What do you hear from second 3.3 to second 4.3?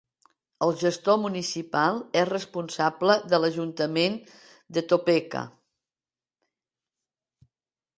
de l"ajuntament